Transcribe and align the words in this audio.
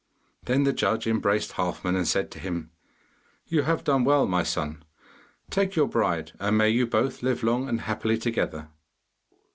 Then 0.45 0.63
the 0.63 0.73
judge 0.73 1.05
embraced 1.05 1.51
Halfman 1.57 1.95
and 1.95 2.07
said 2.07 2.31
to 2.31 2.39
him: 2.39 2.71
'You 3.45 3.61
have 3.69 3.83
done 3.83 4.03
well, 4.03 4.25
my 4.25 4.41
son. 4.41 4.83
Take 5.51 5.75
your 5.75 5.87
bride, 5.87 6.31
and 6.39 6.57
may 6.57 6.69
you 6.71 6.87
both 6.87 7.21
live 7.21 7.43
long 7.43 7.69
and 7.69 7.81
happily 7.81 8.17
together! 8.17 8.69